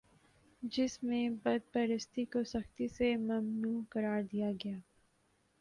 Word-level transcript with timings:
جس 0.63 1.03
میں 1.03 1.29
بت 1.43 1.71
پرستی 1.73 2.25
کو 2.25 2.43
سختی 2.43 2.87
سے 2.87 3.15
ممنوع 3.17 3.81
قرار 3.89 4.21
دیا 4.31 4.51
گیا 4.65 4.77